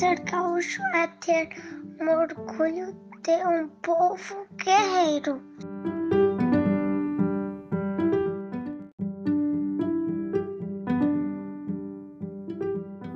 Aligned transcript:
Ser 0.00 0.18
gaúcho 0.20 0.80
é 0.94 1.06
ter 1.08 1.50
um 2.00 2.08
orgulho 2.08 2.96
de 3.22 3.36
um 3.46 3.68
povo 3.82 4.46
guerreiro. 4.56 5.42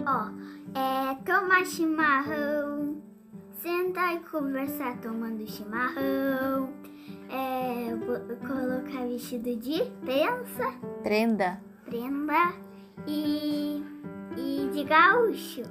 Ó, 0.06 0.28
é 0.78 1.14
tomar 1.24 1.64
chimarrão, 1.64 3.02
sentar 3.62 4.16
e 4.16 4.18
conversar 4.18 5.00
tomando 5.00 5.46
chimarrão, 5.46 6.68
é 7.30 7.96
colocar 8.46 9.06
vestido 9.08 9.56
de 9.56 9.90
pensa, 10.04 10.70
Prenda. 11.02 11.58
prenda 11.86 12.52
e, 13.06 13.82
e 14.36 14.68
de 14.70 14.84
gaúcho. 14.84 15.62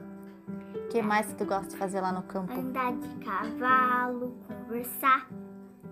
O 0.93 0.95
que 0.95 1.01
mais 1.01 1.33
tu 1.33 1.43
gosta 1.43 1.69
de 1.71 1.75
fazer 1.77 2.01
lá 2.01 2.11
no 2.11 2.21
campo? 2.21 2.53
Andar 2.53 2.93
de 2.93 3.25
cavalo, 3.25 4.37
conversar, 4.47 5.27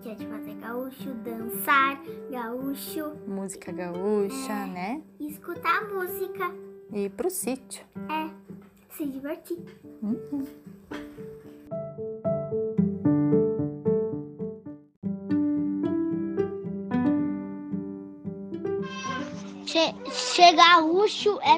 que 0.00 0.08
é 0.08 0.14
de 0.14 0.24
fazer 0.28 0.54
gaúcho, 0.54 1.12
dançar 1.24 2.00
gaúcho, 2.30 3.12
Música 3.26 3.72
gaúcha, 3.72 4.52
É. 4.52 4.66
né? 4.68 5.02
e 5.18 5.26
escutar 5.26 5.88
música. 5.88 6.54
E 6.92 7.06
ir 7.06 7.10
pro 7.10 7.28
sítio. 7.30 7.84
É, 8.08 8.30
se 8.90 9.04
divertir. 9.08 9.58
Uhum. 10.00 10.46
Ser 20.10 20.52
gaúcho 20.54 21.38
é 21.42 21.56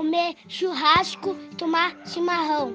comer 0.00 0.34
churrasco, 0.48 1.34
tomar 1.58 1.94
chimarrão. 2.06 2.74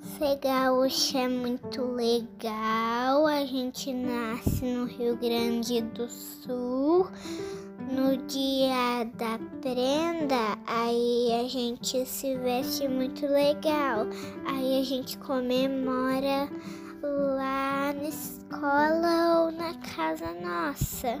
Ser 0.00 0.38
gaúcho 0.42 1.18
é 1.18 1.28
muito 1.28 1.82
legal. 1.82 3.26
A 3.26 3.44
gente 3.44 3.92
nasce 3.92 4.64
no 4.64 4.86
Rio 4.86 5.18
Grande 5.18 5.82
do 5.82 6.08
Sul. 6.08 7.08
No 7.92 8.16
dia 8.26 9.04
da 9.18 9.38
prenda, 9.60 10.58
aí 10.66 11.44
a 11.44 11.46
gente 11.46 12.06
se 12.06 12.34
veste 12.38 12.88
muito 12.88 13.26
legal. 13.26 14.06
Aí 14.46 14.80
a 14.80 14.82
gente 14.82 15.18
comemora 15.18 16.48
lá 17.06 17.92
na 17.92 18.08
escola 18.08 19.44
ou 19.44 19.52
na 19.52 19.74
casa 19.74 20.32
nossa. 20.34 21.18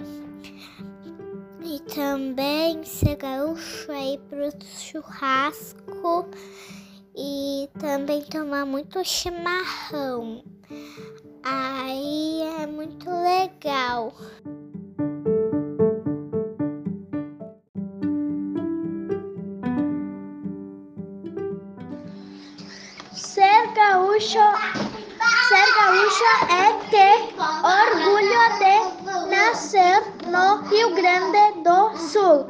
E 1.64 1.80
também 1.94 2.84
ser 2.84 3.16
gaúcho 3.16 3.90
é 3.90 4.18
pro 4.28 4.50
churrasco 4.64 6.28
e 7.16 7.68
também 7.78 8.22
tomar 8.22 8.64
muito 8.64 9.04
chimarrão. 9.04 10.44
Aí 11.42 12.42
é 12.60 12.66
muito 12.66 13.08
legal. 13.08 14.14
É 26.50 26.72
ter 26.90 27.34
orgulho 27.62 28.42
de 28.58 29.30
nascer 29.30 30.02
no 30.26 30.62
Rio 30.68 30.94
Grande 30.94 31.62
do 31.62 31.96
Sul. 31.96 32.46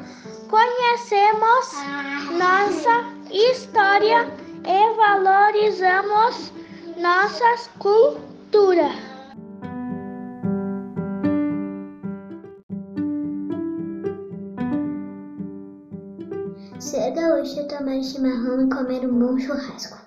Conhecemos 0.49 1.73
nossa 2.39 3.05
história 3.31 4.27
e 4.65 4.95
valorizamos 4.95 6.53
nossas 6.97 7.69
culturas. 7.79 8.95
Ser 16.79 17.11
gaúcho 17.13 17.61
é 17.61 17.65
tomar 17.65 18.03
chimarrão 18.03 18.67
e 18.67 18.71
comer 18.71 19.07
um 19.07 19.19
bom 19.19 19.39
churrasco. 19.39 20.06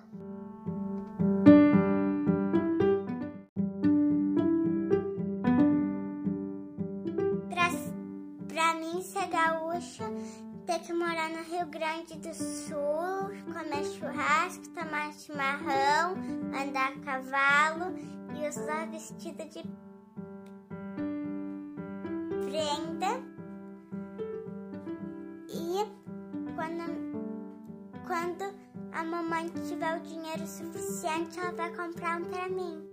Ter 10.66 10.80
que 10.80 10.94
morar 10.94 11.30
no 11.30 11.44
Rio 11.44 11.66
Grande 11.68 12.16
do 12.18 12.34
Sul, 12.34 13.30
comer 13.46 13.84
churrasco, 13.86 14.70
tomar 14.70 15.12
chimarrão, 15.14 16.16
andar 16.54 16.94
a 16.94 17.00
cavalo 17.00 17.96
e 18.36 18.48
usar 18.48 18.88
vestido 18.88 19.44
de 19.46 19.64
prenda. 22.46 23.24
E 25.50 25.86
quando, 26.56 26.86
quando 28.06 28.56
a 28.92 29.04
mamãe 29.04 29.50
tiver 29.68 29.98
o 29.98 30.02
dinheiro 30.02 30.46
suficiente, 30.46 31.40
ela 31.40 31.52
vai 31.52 31.76
comprar 31.76 32.22
um 32.22 32.26
mim. 32.50 32.56
Mim 32.56 32.89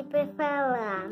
aqui 0.00 0.04
pra 0.04 0.26
falar 0.28 1.10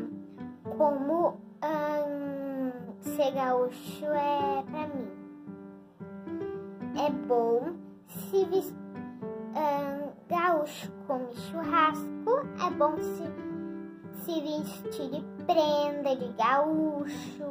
como 0.77 1.37
ahn, 1.61 2.71
ser 3.01 3.31
gaúcho 3.31 4.05
é 4.05 4.63
pra 4.69 4.87
mim. 4.87 5.09
É 6.97 7.09
bom 7.27 7.73
se 8.07 8.45
ves- 8.45 8.73
ahn, 9.55 10.09
gaúcho 10.27 10.91
come 11.07 11.33
churrasco, 11.35 12.39
é 12.65 12.69
bom 12.71 12.97
se, 12.97 13.23
se 14.23 14.41
vestir 14.41 15.09
de 15.11 15.23
prenda 15.45 16.15
de 16.15 16.33
gaúcho, 16.33 17.49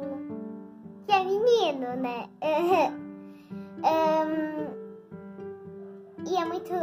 que 1.05 1.11
é 1.13 1.23
menino, 1.23 1.95
né? 1.95 2.29
Ahn, 3.81 4.67
e 6.27 6.35
é 6.35 6.45
muito. 6.45 6.73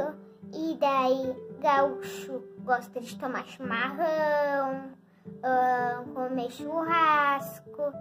E 0.54 0.76
daí, 0.80 1.36
gaúcho 1.60 2.42
gosta 2.64 3.00
de 3.00 3.16
tomar 3.16 3.46
chimarrão, 3.46 4.90
comer 6.14 6.50
churrasco, 6.50 7.92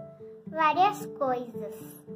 várias 0.48 1.06
coisas. 1.06 2.06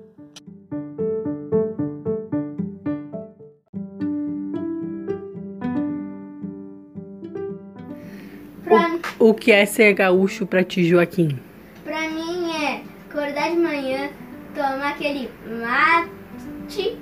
O 9.18 9.34
que 9.34 9.52
é 9.52 9.66
ser 9.66 9.92
gaúcho 9.92 10.46
pra 10.46 10.64
ti, 10.64 10.82
Joaquim? 10.82 11.38
Pra 11.84 12.08
mim 12.08 12.50
é 12.64 12.82
acordar 13.08 13.50
de 13.50 13.56
manhã, 13.56 14.10
tomar 14.54 14.92
aquele 14.92 15.30
mate, 15.60 16.98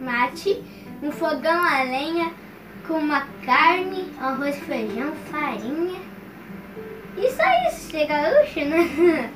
mate, 0.00 0.64
um 1.02 1.12
fogão 1.12 1.62
a 1.62 1.82
lenha 1.82 2.32
com 2.90 2.98
uma 2.98 3.24
carne, 3.46 4.12
arroz, 4.20 4.58
feijão, 4.58 5.12
farinha. 5.30 6.00
Isso, 7.16 7.88
ser 7.88 8.06
gaúcho, 8.06 8.64
né? 8.64 9.30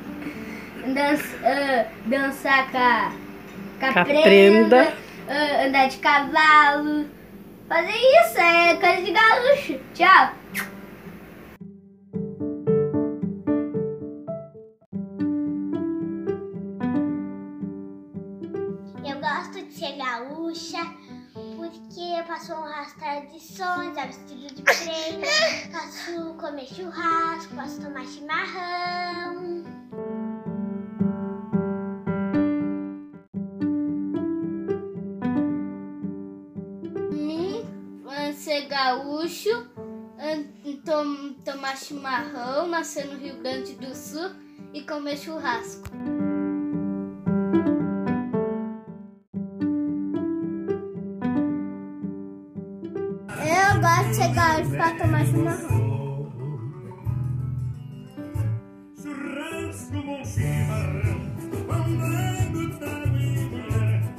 Dança, 0.93 1.37
ah, 1.45 1.87
dançar 2.07 2.71
com 2.73 2.79
a, 2.79 3.13
com 3.79 4.01
a 4.01 4.05
prenda, 4.05 4.93
ah, 5.29 5.67
andar 5.67 5.87
de 5.87 5.99
cavalo. 5.99 7.07
Fazer 7.69 7.93
isso 7.93 8.39
é 8.39 8.75
coisa 8.75 9.03
de 9.03 9.13
gaúcho. 9.13 9.81
Tchau. 9.95 10.33
Eu 19.05 19.21
gosto 19.21 19.65
de 19.65 19.73
ser 19.73 19.97
gaúcha 19.97 21.04
eu 22.25 22.35
posso 22.35 22.53
honrar 22.55 22.81
as 22.81 22.93
tradições, 22.95 23.99
a 23.99 24.07
vestido 24.07 24.55
de 24.55 24.63
prenda, 24.63 25.27
posso 25.71 26.35
comer 26.35 26.67
churrasco, 26.67 27.55
posso 27.55 27.81
tomar 27.83 28.07
chimarrão. 28.07 29.63
mim, 37.11 37.65
ser 38.35 38.67
gaúcho, 38.67 39.69
tom- 40.85 41.35
tomar 41.45 41.77
chimarrão, 41.77 42.67
nascer 42.67 43.07
no 43.07 43.19
Rio 43.19 43.39
Grande 43.39 43.75
do 43.75 43.95
Sul 43.95 44.31
e 44.73 44.83
comer 44.83 45.17
churrasco. 45.17 45.94
Gaúcho 54.17 54.71
pra 54.71 54.91
tomar 54.93 55.27
chimarrão. 55.27 56.33
Churrasco 59.03 60.03
com 60.03 60.25
chimarrão, 60.25 61.21
e 63.21 63.49
mulher. 63.49 64.15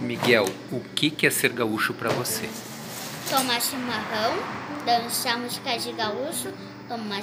Miguel, 0.00 0.46
o 0.72 0.80
que 0.80 1.10
que 1.10 1.28
é 1.28 1.30
ser 1.30 1.52
gaúcho 1.52 1.94
pra 1.94 2.10
você? 2.10 2.48
Tomar 3.30 3.60
chimarrão, 3.60 4.34
dançar 4.84 5.38
música 5.38 5.78
de 5.78 5.92
gaúcho, 5.92 6.52
tomar 6.88 7.20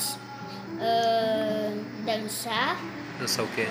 ah, 0.80 1.72
dançar 2.06 2.78
Dançar 3.20 3.46
o 3.46 3.48
quê? 3.50 3.68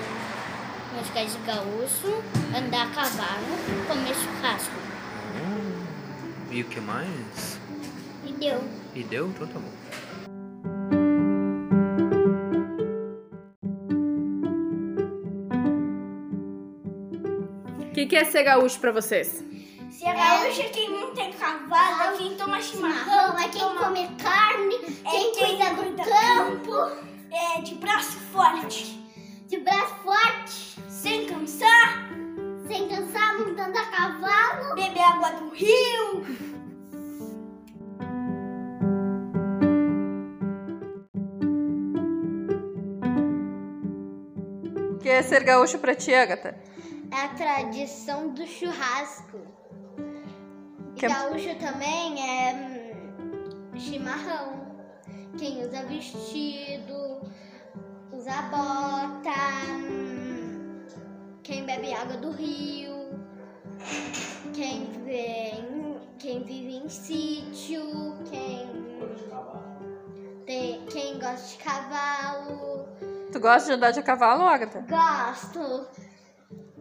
Música 1.01 1.25
de 1.25 1.37
gaúcho, 1.47 2.23
andar 2.55 2.85
a 2.85 2.89
cavalo, 2.91 3.57
comer 3.87 4.13
churrasco. 4.13 4.75
E 6.51 6.61
o 6.61 6.65
que 6.65 6.79
mais? 6.79 7.59
E 8.23 8.33
deu. 8.33 8.63
E 8.93 9.03
deu? 9.03 9.27
Então 9.27 9.47
tá 9.47 9.57
bom. 9.57 9.71
O 17.79 17.93
que, 17.93 18.05
que 18.05 18.15
é 18.15 18.23
ser 18.25 18.43
gaúcho 18.43 18.79
pra 18.79 18.91
vocês? 18.91 19.43
Se 19.89 20.05
é 20.05 20.13
gaúcho 20.13 20.61
é 20.61 20.69
quem 20.69 20.89
não 20.91 21.15
tem 21.15 21.33
cavalo, 21.33 22.13
é 22.13 22.17
quem 22.17 22.35
toma 22.35 22.61
chimarrão, 22.61 23.39
é 23.39 23.47
quem 23.49 23.61
come 23.61 24.07
carne, 24.21 24.77
quem 25.09 25.33
cuida 25.33 25.73
do 25.73 26.03
campo. 26.03 27.11
É 27.31 27.61
de 27.61 27.75
braço 27.75 28.19
forte. 28.31 29.01
De 29.47 29.57
braço 29.57 29.95
forte. 30.03 30.71
Sem 31.01 31.25
cansar. 31.27 32.09
Sem 32.67 32.87
cansar, 32.87 33.37
montando 33.39 33.77
a 33.77 33.85
cavalo. 33.85 34.75
Beber 34.75 35.01
água 35.01 35.31
do 35.31 35.49
rio. 35.49 36.23
O 44.91 44.97
que 44.99 45.09
é 45.09 45.21
ser 45.21 45.43
gaúcho 45.43 45.79
pra 45.79 45.95
ti, 45.95 46.13
Agatha? 46.13 46.55
É 47.11 47.25
a 47.25 47.29
tradição 47.29 48.29
do 48.29 48.45
churrasco. 48.45 49.39
E 50.95 50.99
Que 50.99 51.05
é- 51.05 51.09
gaúcho 51.09 51.55
também 51.59 52.21
é 52.21 52.53
hum, 52.53 53.79
chimarrão. 53.79 54.61
Quem 55.37 55.65
usa 55.65 55.83
vestido, 55.85 57.21
usa 58.11 58.41
bota, 58.43 59.31
hum, 59.69 60.10
quem 61.51 61.65
bebe 61.65 61.93
água 61.93 62.15
do 62.15 62.31
rio, 62.31 63.09
quem 64.53 64.89
vem, 65.03 65.99
quem 66.17 66.41
vive 66.43 66.77
em 66.77 66.87
sítio, 66.87 68.15
quem 68.29 68.69
tem, 70.45 70.85
quem 70.85 71.19
gosta 71.19 71.45
de 71.45 71.57
cavalo. 71.61 72.87
Tu 73.33 73.39
gosta 73.41 73.67
de 73.67 73.73
andar 73.73 73.91
de 73.91 74.01
cavalo, 74.01 74.43
Agatha? 74.43 74.85
Gosto. 74.87 75.87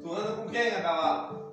Tu 0.00 0.12
anda 0.12 0.36
com 0.36 0.48
quem 0.48 0.68
a 0.68 0.82
cavalo? 0.82 1.52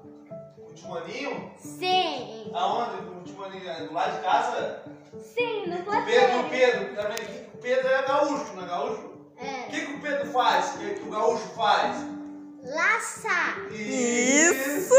Com 0.56 0.70
o 0.70 0.74
Timoninho? 0.76 1.52
Sim. 1.58 2.52
Aonde? 2.54 3.02
Com 3.02 3.20
o 3.20 3.24
Timoninho? 3.24 3.68
É 3.68 3.88
Do 3.88 3.94
lado 3.96 4.16
de 4.16 4.22
casa? 4.22 4.84
Sim, 5.20 5.66
no 5.66 5.78
O 5.78 6.06
Pedro, 6.06 6.40
o 6.42 6.50
Pedro, 6.52 7.02
aqui? 7.08 7.50
O 7.52 7.58
Pedro 7.58 7.88
é 7.88 8.02
gaúcho, 8.04 8.54
não 8.54 8.64
é 8.64 8.68
gaúcho? 8.68 9.12
É. 9.38 9.66
O 9.66 9.72
que, 9.72 9.86
que 9.88 9.94
o 9.94 10.02
Pedro 10.02 10.28
faz? 10.28 10.76
O 10.76 10.78
que, 10.78 10.94
que 10.94 11.08
o 11.08 11.12
gaúcho 11.12 11.48
faz? 11.56 12.17
Laça. 12.68 13.30
Isso! 13.72 14.94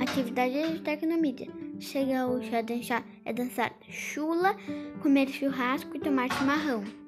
Atividade 0.00 0.72
de 0.72 0.80
tecnomídia. 0.82 1.48
Ser 1.80 2.04
gaúcho 2.06 2.54
é 2.54 2.62
dançar, 2.62 3.04
é 3.24 3.32
dançar 3.32 3.72
chula, 3.88 4.56
comer 5.02 5.28
churrasco 5.28 5.96
e 5.96 6.00
tomar 6.00 6.32
chimarrão. 6.32 7.01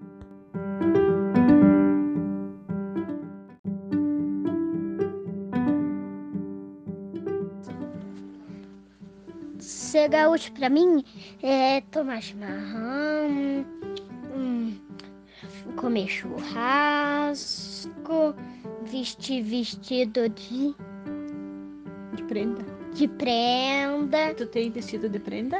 Ser 10.05 10.11
gaúcho 10.11 10.53
pra 10.53 10.69
mim 10.69 11.03
é 11.43 11.81
tomar 11.91 12.21
chimarrão, 12.21 13.65
hum, 14.37 14.75
comer 15.77 16.09
churrasco, 16.09 17.55
vestir 18.83 19.43
vestido 19.43 20.29
de, 20.29 20.75
De 22.17 22.23
prenda. 22.25 22.63
de 22.93 23.09
prenda. 23.09 24.35
Tu 24.35 24.45
tem 24.45 24.71
vestido 24.71 25.09
de 25.09 25.19
prenda? 25.19 25.57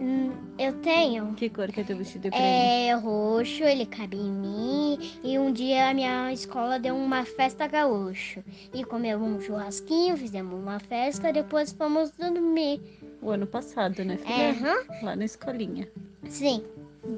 Hum, 0.00 0.32
Eu 0.58 0.72
tenho. 0.80 1.34
Que 1.34 1.48
cor 1.48 1.68
que 1.68 1.80
é 1.80 1.84
teu 1.84 1.96
vestido 1.96 2.22
de 2.22 2.30
prenda? 2.30 2.44
É 2.44 2.92
roxo, 2.94 3.62
ele 3.62 3.86
cabe 3.86 4.16
em 4.16 4.32
mim. 4.32 4.98
E 5.22 5.38
um 5.38 5.52
dia 5.52 5.90
a 5.90 5.94
minha 5.94 6.32
escola 6.32 6.80
deu 6.80 6.96
uma 6.96 7.24
festa 7.24 7.68
gaúcho. 7.68 8.42
E 8.74 8.82
comemos 8.84 9.28
um 9.28 9.40
churrasquinho, 9.40 10.16
fizemos 10.16 10.54
uma 10.60 10.80
festa, 10.80 11.32
depois 11.32 11.70
fomos 11.72 12.10
dormir. 12.10 12.80
O 13.20 13.30
ano 13.30 13.46
passado, 13.46 14.04
né, 14.04 14.16
filha? 14.16 14.32
É, 14.32 14.50
aham. 14.50 14.84
Lá 15.02 15.16
na 15.16 15.24
escolinha. 15.24 15.88
Sim. 16.28 16.64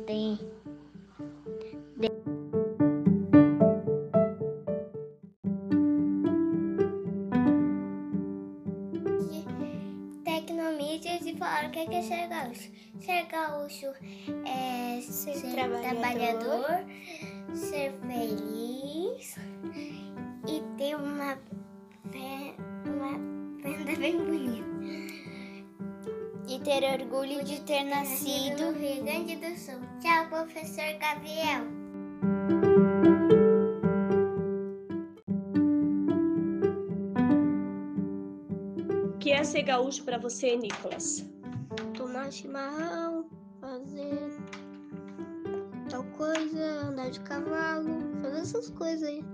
Tem. 0.06 0.38
Tecnomídias 10.24 11.26
e 11.26 11.36
falaram 11.36 11.68
o 11.68 11.72
que 11.72 11.78
é 11.80 12.02
ser 12.02 12.28
gaúcho. 12.28 12.70
Ser 13.00 13.26
gaúcho 13.26 13.86
é 14.46 15.00
ser, 15.02 15.52
trabalhador. 15.52 16.84
ser 17.54 17.92
feliz 18.06 19.36
e 20.48 20.62
ter 20.76 20.96
uma, 20.96 21.38
uma 22.86 23.60
prenda 23.62 23.96
bem 23.98 24.16
bonita. 24.18 25.09
Ter 26.70 26.84
orgulho 26.84 27.42
de 27.42 27.60
ter 27.62 27.82
nascido 27.82 28.66
no 28.66 28.78
Rio 28.78 29.02
Grande 29.02 29.34
do 29.34 29.58
Sul. 29.58 29.80
Tchau, 29.98 30.28
professor 30.28 30.84
Gabriel. 31.00 31.64
O 39.04 39.18
que 39.18 39.32
é 39.32 39.42
ser 39.42 39.62
gaúcho 39.62 40.04
pra 40.04 40.16
você, 40.16 40.54
Nicolas? 40.54 41.28
tomar 41.96 42.30
chimarrão, 42.30 43.26
fazer 43.60 44.30
tal 45.90 46.04
coisa, 46.16 46.64
andar 46.84 47.10
de 47.10 47.18
cavalo, 47.18 48.00
fazer 48.22 48.38
essas 48.42 48.70
coisas 48.70 49.08
aí. 49.08 49.24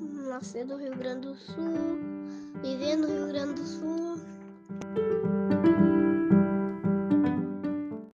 Nascer 0.00 0.64
no 0.64 0.78
Rio 0.78 0.96
Grande 0.96 1.28
do 1.28 1.34
Sul, 1.34 2.00
viver 2.62 2.96
no 2.96 3.08
Rio 3.08 3.26
Grande 3.28 3.60
do 3.60 3.66
Sul. 3.66 4.25